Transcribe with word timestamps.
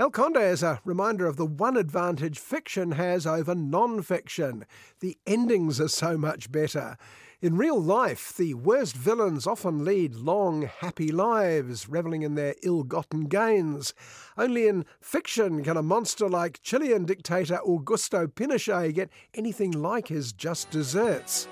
El 0.00 0.10
Conde 0.10 0.38
is 0.38 0.62
a 0.62 0.80
reminder 0.82 1.26
of 1.26 1.36
the 1.36 1.44
one 1.44 1.76
advantage 1.76 2.38
fiction 2.38 2.92
has 2.92 3.26
over 3.26 3.54
non 3.54 4.00
fiction 4.00 4.64
the 5.00 5.18
endings 5.26 5.78
are 5.78 5.88
so 5.88 6.16
much 6.16 6.50
better. 6.50 6.96
In 7.42 7.58
real 7.58 7.78
life, 7.78 8.34
the 8.34 8.54
worst 8.54 8.96
villains 8.96 9.46
often 9.46 9.84
lead 9.84 10.14
long, 10.14 10.62
happy 10.62 11.12
lives, 11.12 11.86
revelling 11.86 12.22
in 12.22 12.34
their 12.34 12.54
ill 12.62 12.82
gotten 12.82 13.26
gains. 13.26 13.92
Only 14.38 14.68
in 14.68 14.86
fiction 15.02 15.62
can 15.62 15.76
a 15.76 15.82
monster 15.82 16.30
like 16.30 16.62
Chilean 16.62 17.04
dictator 17.04 17.60
Augusto 17.66 18.26
Pinochet 18.26 18.94
get 18.94 19.10
anything 19.34 19.70
like 19.70 20.08
his 20.08 20.32
just 20.32 20.70
desserts. 20.70 21.46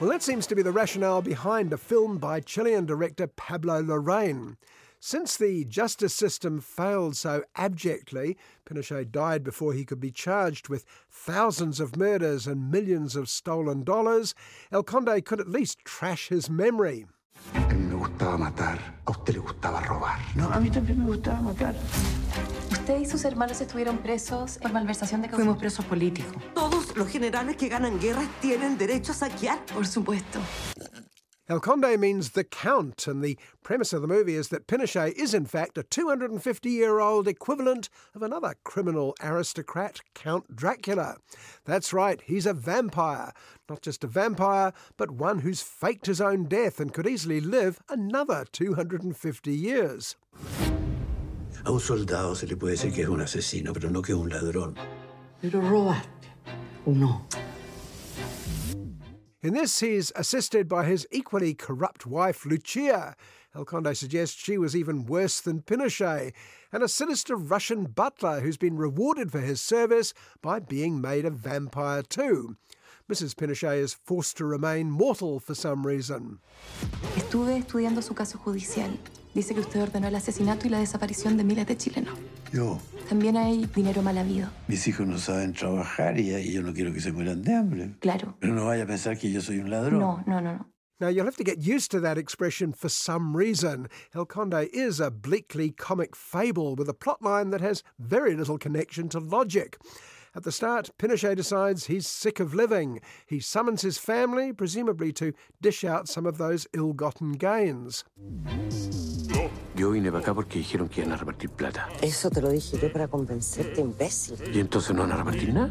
Well, 0.00 0.10
that 0.10 0.22
seems 0.22 0.46
to 0.46 0.54
be 0.54 0.62
the 0.62 0.72
rationale 0.72 1.22
behind 1.22 1.72
a 1.72 1.76
film 1.76 2.18
by 2.18 2.40
Chilean 2.40 2.86
director 2.86 3.26
Pablo 3.26 3.82
Larraín. 3.82 4.56
Since 5.00 5.36
the 5.36 5.64
justice 5.64 6.14
system 6.14 6.60
failed 6.60 7.16
so 7.16 7.44
abjectly, 7.56 8.36
Pinochet 8.64 9.12
died 9.12 9.44
before 9.44 9.72
he 9.72 9.84
could 9.84 10.00
be 10.00 10.10
charged 10.10 10.68
with 10.68 10.84
thousands 11.10 11.78
of 11.78 11.96
murders 11.96 12.46
and 12.46 12.70
millions 12.70 13.14
of 13.14 13.28
stolen 13.28 13.84
dollars, 13.84 14.34
El 14.72 14.82
Conde 14.82 15.24
could 15.24 15.40
at 15.40 15.48
least 15.48 15.84
trash 15.84 16.28
his 16.28 16.50
memory. 16.50 17.06
A 17.54 17.58
mí 17.58 17.88
me 17.88 17.96
gustaba 17.96 18.38
matar, 18.38 18.78
a 19.06 19.10
usted 19.10 19.36
le 19.36 19.42
gustaba 19.42 19.80
robar. 19.82 20.18
No, 20.34 20.48
a 20.48 20.60
mí 20.60 20.70
también 20.70 20.98
me 20.98 21.06
gustaba 21.06 21.42
matar. 21.42 21.74
Usted 22.88 23.02
y 23.02 23.04
sus 23.04 23.26
hermanos 23.26 23.60
estuvieron 23.60 23.98
presos 23.98 24.56
por 24.56 24.72
malversación 24.72 25.20
de 25.20 25.28
Fuimos 25.28 25.58
presos 25.58 25.84
políticos. 25.84 26.32
Todos 26.54 26.96
los 26.96 27.06
generales 27.06 27.54
que 27.58 27.68
ganan 27.68 28.00
guerras 28.00 28.26
tienen 28.40 28.78
derecho 28.78 29.12
a 29.12 29.14
saquear. 29.14 29.58
Por 29.74 29.86
supuesto. 29.86 30.40
El 31.50 31.60
Conde 31.60 31.98
means 31.98 32.30
the 32.30 32.44
Count, 32.44 33.06
and 33.06 33.22
the 33.22 33.36
premise 33.62 33.92
of 33.92 34.00
the 34.00 34.08
movie 34.08 34.36
is 34.36 34.48
that 34.48 34.66
Pinochet 34.66 35.12
is, 35.18 35.34
in 35.34 35.44
fact, 35.44 35.76
a 35.76 35.82
250 35.82 36.70
year 36.70 36.98
old 36.98 37.28
equivalent 37.28 37.90
of 38.14 38.22
another 38.22 38.54
criminal 38.64 39.14
aristocrat, 39.22 40.00
Count 40.14 40.56
Dracula. 40.56 41.18
That's 41.66 41.92
right, 41.92 42.22
he's 42.24 42.46
a 42.46 42.54
vampire. 42.54 43.34
Not 43.68 43.82
just 43.82 44.02
a 44.02 44.06
vampire, 44.06 44.72
but 44.96 45.10
one 45.10 45.40
who's 45.40 45.60
faked 45.60 46.06
his 46.06 46.22
own 46.22 46.44
death 46.44 46.80
and 46.80 46.94
could 46.94 47.06
easily 47.06 47.42
live 47.42 47.82
another 47.90 48.46
250 48.50 49.52
years. 49.52 50.16
A 51.68 51.70
un 51.70 51.80
soldado 51.80 52.34
se 52.34 52.46
le 52.46 52.56
puede 52.56 52.76
decir 52.76 52.94
que 52.94 53.02
es 53.02 53.08
un 53.08 53.20
asesino, 53.20 53.74
pero 53.74 53.90
no 53.90 54.00
que 54.00 54.12
es 54.12 54.18
un 54.18 54.30
ladrón. 54.30 54.74
Pero 55.42 55.60
robaste. 55.60 56.28
¿O 56.86 56.92
no? 56.92 57.26
In 59.42 59.52
this, 59.52 59.80
he's 59.80 60.10
assisted 60.16 60.66
by 60.66 60.86
his 60.86 61.06
equally 61.10 61.52
corrupt 61.52 62.06
wife, 62.06 62.46
Lucia. 62.46 63.14
El 63.54 63.66
Conde 63.66 63.94
suggests 63.94 64.34
she 64.34 64.56
was 64.56 64.74
even 64.74 65.04
worse 65.04 65.42
than 65.42 65.60
Pinochet, 65.60 66.32
and 66.72 66.82
a 66.82 66.88
sinister 66.88 67.36
Russian 67.36 67.84
butler 67.84 68.40
who's 68.40 68.56
been 68.56 68.78
rewarded 68.78 69.30
for 69.30 69.40
his 69.40 69.60
service 69.60 70.14
by 70.40 70.60
being 70.60 71.02
made 71.02 71.26
a 71.26 71.30
vampire 71.30 72.02
too. 72.02 72.56
Mrs. 73.10 73.34
Pinochet 73.34 73.78
is 73.82 73.94
forced 73.94 74.36
to 74.36 74.44
remain 74.44 74.90
mortal 74.90 75.40
for 75.40 75.54
some 75.54 75.82
reason. 75.86 76.40
Estuve 77.16 77.56
estudiando 77.56 78.02
su 78.02 78.14
caso 78.14 78.38
judicial. 78.38 78.98
Dice 79.34 79.54
que 79.54 79.60
usted 79.60 79.80
ordenó 79.82 80.08
el 80.08 80.14
asesinato 80.14 80.66
y 80.66 80.70
la 80.70 80.78
desaparición 80.80 81.36
de 81.38 81.44
miles 81.44 81.66
de 81.66 81.76
chilenos. 81.76 82.18
Yo, 82.52 82.78
También 83.08 83.36
hay 83.38 83.64
dinero 83.74 84.02
mal 84.02 84.18
habido. 84.18 84.50
mis 84.68 84.86
hijos 84.88 85.06
no 85.06 85.18
saben 85.18 85.54
trabajar 85.54 86.18
y, 86.20 86.34
y 86.34 86.52
yo 86.52 86.62
no 86.62 86.74
quiero 86.74 86.92
que 86.92 87.00
se 87.00 87.12
mueran 87.12 87.42
de 87.42 87.54
hambre. 87.54 87.94
Claro. 88.00 88.36
Pero 88.40 88.54
no 88.54 88.66
vaya 88.66 88.82
a 88.84 88.86
pensar 88.86 89.16
que 89.18 89.30
yo 89.30 89.40
soy 89.40 89.58
un 89.58 89.70
ladrón. 89.70 90.00
No, 90.00 90.22
no, 90.26 90.40
no, 90.42 90.52
no. 90.54 90.66
Now, 91.00 91.08
you'll 91.08 91.26
have 91.26 91.36
to 91.36 91.44
get 91.44 91.58
used 91.60 91.90
to 91.92 92.00
that 92.00 92.18
expression 92.18 92.72
for 92.72 92.88
some 92.90 93.34
reason. 93.36 93.88
El 94.14 94.26
Conde 94.26 94.68
is 94.72 94.98
a 95.00 95.10
bleakly 95.12 95.70
comic 95.70 96.16
fable 96.16 96.74
with 96.74 96.88
a 96.88 96.92
plotline 96.92 97.52
that 97.52 97.60
has 97.60 97.84
very 98.00 98.34
little 98.34 98.58
connection 98.58 99.08
to 99.10 99.20
logic. 99.20 99.78
At 100.38 100.44
the 100.44 100.52
start, 100.52 100.90
Pinochet 101.00 101.34
decides 101.34 101.86
he's 101.86 102.06
sick 102.06 102.38
of 102.38 102.54
living. 102.54 103.00
He 103.26 103.40
summons 103.40 103.82
his 103.82 103.98
family, 103.98 104.52
presumably 104.52 105.12
to 105.14 105.32
dish 105.60 105.82
out 105.82 106.06
some 106.06 106.26
of 106.26 106.38
those 106.38 106.64
ill 106.72 106.92
gotten 106.92 107.32
gains. 107.32 108.04
Yo 109.74 109.90
vine 109.90 110.12
para 110.12 110.22
acá 110.22 110.34
porque 110.36 110.60
dijeron 110.60 110.88
que 110.88 111.02
iban 111.02 111.12
a 111.12 111.16
repartir 111.16 111.50
plata. 111.50 111.88
Eso 112.00 112.30
te 112.30 112.40
lo 112.40 112.50
dije 112.50 112.78
yo 112.80 112.88
para 112.92 113.08
convencerte, 113.08 113.80
imbécil. 113.80 114.38
¿Y 114.54 114.60
entonces 114.60 114.94
no 114.94 115.02
van 115.02 115.10
a 115.10 115.16
repartir 115.16 115.52
nada? 115.52 115.70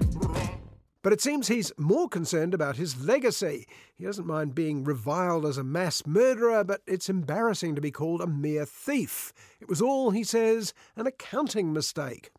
But 1.01 1.13
it 1.13 1.21
seems 1.21 1.47
he's 1.47 1.71
more 1.77 2.09
concerned 2.09 2.53
about 2.53 2.75
his 2.75 3.01
legacy. 3.01 3.67
He 3.95 4.03
doesn't 4.03 4.27
mind 4.27 4.53
being 4.53 4.83
reviled 4.83 5.45
as 5.45 5.57
a 5.57 5.63
mass 5.63 6.05
murderer, 6.05 6.65
but 6.65 6.81
it's 6.85 7.07
embarrassing 7.07 7.75
to 7.75 7.81
be 7.81 7.89
called 7.89 8.19
a 8.19 8.27
mere 8.27 8.65
thief. 8.65 9.31
It 9.61 9.69
was 9.69 9.81
all, 9.81 10.11
he 10.11 10.25
says, 10.25 10.73
an 10.97 11.07
accounting 11.07 11.71
mistake. 11.71 12.31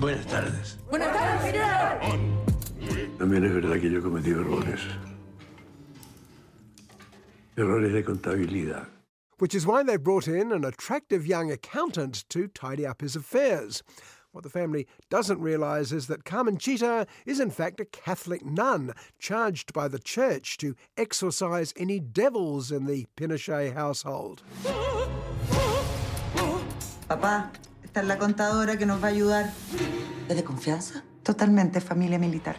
Buenas 0.00 0.26
tardes. 0.26 0.78
Buenas 0.88 1.12
tardes, 1.12 1.54
También 3.18 3.44
es 3.44 3.52
verdad 3.52 3.78
que 3.78 3.90
yo 3.90 3.98
he 3.98 4.02
cometido 4.02 4.40
errores. 4.40 4.80
Errores 7.54 7.92
de 7.92 8.02
contabilidad. 8.02 8.88
Which 9.40 9.54
is 9.54 9.66
why 9.66 9.82
they've 9.82 10.02
brought 10.02 10.26
in 10.26 10.52
an 10.52 10.64
attractive 10.64 11.26
young 11.26 11.50
accountant 11.52 12.24
to 12.30 12.48
tidy 12.48 12.86
up 12.86 13.02
his 13.02 13.14
affairs. 13.14 13.82
What 14.32 14.42
the 14.42 14.48
family 14.48 14.86
doesn't 15.10 15.38
realise 15.38 15.92
is 15.92 16.06
that 16.06 16.24
Carmenchita 16.24 17.06
is 17.26 17.38
in 17.38 17.50
fact 17.50 17.78
a 17.78 17.84
Catholic 17.84 18.42
nun 18.42 18.94
charged 19.18 19.74
by 19.74 19.86
the 19.86 19.98
church 19.98 20.56
to 20.58 20.76
exorcise 20.96 21.74
any 21.76 22.00
devils 22.00 22.72
in 22.72 22.86
the 22.86 23.06
Pinochet 23.18 23.74
household. 23.74 24.42
Papá, 27.06 27.50
esta 27.90 28.04
la 28.04 28.18
contadora 28.18 28.76
que 28.76 28.86
nos 28.86 29.02
va 29.02 29.08
a 29.08 29.10
ayudar. 29.10 29.52
¿Es 30.28 30.36
de 30.36 30.44
confianza? 30.44 31.02
Totalmente 31.24 31.80
familia 31.80 32.20
militar. 32.20 32.56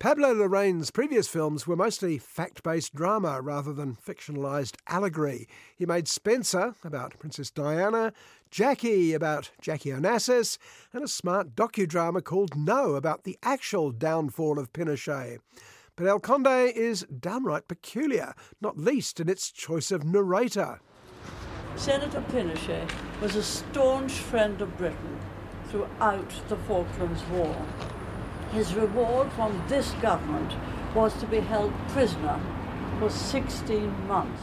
Pablo 0.00 0.34
Larraín's 0.34 0.90
previous 0.90 1.28
films 1.28 1.66
were 1.66 1.76
mostly 1.76 2.18
fact 2.18 2.64
based 2.64 2.92
drama 2.92 3.40
rather 3.40 3.72
than 3.72 3.94
fictionalised 3.94 4.74
allegory. 4.88 5.46
He 5.76 5.86
made 5.86 6.08
Spencer 6.08 6.74
about 6.82 7.16
Princess 7.20 7.52
Diana, 7.52 8.12
Jackie 8.50 9.14
about 9.14 9.52
Jackie 9.60 9.90
Onassis, 9.90 10.58
and 10.92 11.04
a 11.04 11.08
smart 11.08 11.54
docudrama 11.54 12.22
called 12.22 12.56
No 12.56 12.96
about 12.96 13.22
the 13.22 13.38
actual 13.44 13.92
downfall 13.92 14.58
of 14.58 14.72
Pinochet. 14.72 15.38
But 15.94 16.08
El 16.08 16.18
Conde 16.18 16.72
is 16.74 17.06
downright 17.20 17.68
peculiar, 17.68 18.34
not 18.60 18.76
least 18.76 19.20
in 19.20 19.28
its 19.28 19.52
choice 19.52 19.92
of 19.92 20.04
narrator. 20.04 20.80
Senator 21.76 22.22
Pinochet 22.32 22.90
was 23.20 23.36
a 23.36 23.42
staunch 23.42 24.12
friend 24.12 24.62
of 24.62 24.78
Britain 24.78 25.18
throughout 25.68 26.30
the 26.48 26.56
Falklands 26.56 27.22
War. 27.24 27.66
His 28.52 28.74
reward 28.74 29.30
from 29.32 29.62
this 29.68 29.90
government 30.00 30.54
was 30.94 31.12
to 31.20 31.26
be 31.26 31.40
held 31.40 31.74
prisoner 31.88 32.40
for 32.98 33.10
16 33.10 34.08
months. 34.08 34.42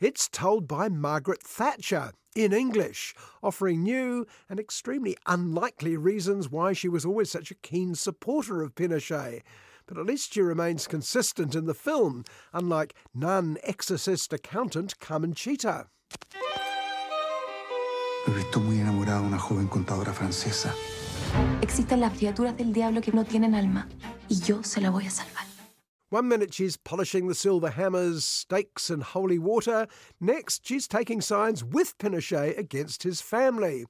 It's 0.00 0.28
told 0.28 0.68
by 0.68 0.90
Margaret 0.90 1.42
Thatcher 1.42 2.12
in 2.36 2.52
English, 2.52 3.14
offering 3.42 3.82
new 3.82 4.26
and 4.50 4.60
extremely 4.60 5.16
unlikely 5.26 5.96
reasons 5.96 6.50
why 6.50 6.74
she 6.74 6.90
was 6.90 7.06
always 7.06 7.30
such 7.30 7.50
a 7.50 7.56
keen 7.56 7.94
supporter 7.94 8.62
of 8.62 8.74
Pinochet. 8.74 9.42
But 9.86 9.96
at 9.96 10.06
least 10.06 10.34
she 10.34 10.42
remains 10.42 10.86
consistent 10.86 11.54
in 11.54 11.64
the 11.64 11.74
film, 11.74 12.22
unlike 12.52 12.94
nun 13.14 13.56
exorcist 13.62 14.34
accountant 14.34 14.98
Carmenchita. 14.98 15.86
Me 18.26 18.34
he 18.34 18.36
visto 18.36 18.60
muy 18.60 18.78
enamorado 18.78 19.22
de 19.22 19.28
una 19.28 19.38
joven 19.38 19.66
contadora 19.66 20.12
francesa. 20.12 20.74
Existen 21.62 22.00
las 22.00 22.12
criaturas 22.12 22.56
del 22.56 22.72
diablo 22.72 23.00
que 23.00 23.12
no 23.12 23.24
tienen 23.24 23.54
alma. 23.54 23.88
Y 24.28 24.40
yo 24.40 24.62
se 24.62 24.80
la 24.80 24.90
voy 24.90 25.06
a 25.06 25.10
salvar. 25.10 25.46
One 26.10 26.28
minute 26.28 26.52
she's 26.52 26.76
polishing 26.76 27.28
the 27.28 27.34
silver 27.34 27.70
hammers, 27.70 28.24
stakes, 28.24 28.90
and 28.90 29.02
holy 29.02 29.38
water. 29.38 29.86
Next, 30.20 30.66
she's 30.66 30.88
taking 30.88 31.20
sides 31.20 31.64
with 31.64 31.96
Pinochet 31.98 32.58
against 32.58 33.04
his 33.04 33.20
family. 33.20 33.86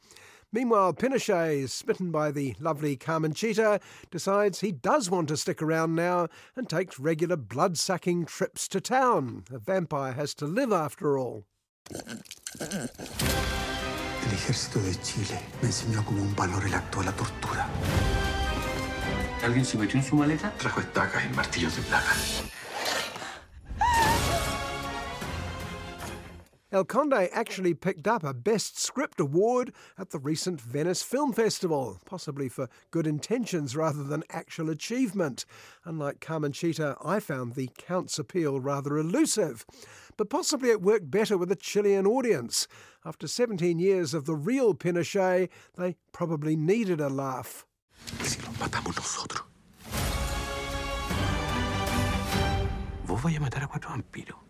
Meanwhile, 0.52 0.94
Pinochet, 0.94 1.68
smitten 1.70 2.10
by 2.10 2.30
the 2.30 2.54
lovely 2.60 2.96
Carmen 2.96 3.32
Carmencita, 3.32 3.80
decides 4.10 4.60
he 4.60 4.70
does 4.70 5.10
want 5.10 5.28
to 5.28 5.36
stick 5.36 5.62
around 5.62 5.94
now 5.94 6.28
and 6.56 6.68
takes 6.68 7.00
regular 7.00 7.36
blood 7.36 7.78
sucking 7.78 8.26
trips 8.26 8.68
to 8.68 8.80
town. 8.80 9.44
A 9.50 9.58
vampire 9.58 10.12
has 10.12 10.34
to 10.34 10.46
live 10.46 10.72
after 10.72 11.16
all. 11.18 11.46
El 11.90 11.98
ejército 14.32 14.80
de 14.80 14.94
Chile 15.00 15.40
me 15.60 15.68
enseñó 15.68 16.04
como 16.04 16.22
un 16.22 16.36
valor 16.36 16.64
el 16.64 16.74
acto 16.74 17.00
de 17.00 17.06
la 17.06 17.12
tortura. 17.12 17.66
¿Alguien 19.42 19.64
se 19.64 19.76
metió 19.76 19.98
en 19.98 20.06
su 20.06 20.14
maleta? 20.14 20.52
Trajo 20.58 20.80
estacas 20.80 21.24
y 21.24 21.34
martillos 21.34 21.74
de 21.76 21.82
plata. 21.82 22.12
El 26.72 26.84
Conde 26.84 27.28
actually 27.32 27.74
picked 27.74 28.06
up 28.06 28.22
a 28.22 28.32
Best 28.32 28.78
Script 28.78 29.18
award 29.18 29.72
at 29.98 30.10
the 30.10 30.20
recent 30.20 30.60
Venice 30.60 31.02
Film 31.02 31.32
Festival, 31.32 31.98
possibly 32.04 32.48
for 32.48 32.68
good 32.92 33.08
intentions 33.08 33.74
rather 33.74 34.04
than 34.04 34.22
actual 34.30 34.70
achievement. 34.70 35.44
Unlike 35.84 36.20
Carmen 36.20 36.52
Carmencita, 36.52 36.96
I 37.04 37.18
found 37.18 37.54
the 37.54 37.70
Count's 37.76 38.20
appeal 38.20 38.60
rather 38.60 38.98
elusive. 38.98 39.66
But 40.16 40.30
possibly 40.30 40.70
it 40.70 40.80
worked 40.80 41.10
better 41.10 41.36
with 41.36 41.50
a 41.50 41.56
Chilean 41.56 42.06
audience. 42.06 42.68
After 43.04 43.26
17 43.26 43.80
years 43.80 44.14
of 44.14 44.26
the 44.26 44.36
real 44.36 44.74
Pinochet, 44.74 45.48
they 45.76 45.96
probably 46.12 46.54
needed 46.54 47.00
a 47.00 47.08
laugh. 47.08 47.66
Si 48.22 48.40
los 48.42 48.56
matamos 48.58 48.96
nosotros. 48.96 49.42
Vos 53.06 53.24
a 53.24 53.40
matar 53.40 53.64
a 53.64 53.66
cuatro 53.66 53.90
vampiros. 53.90 54.49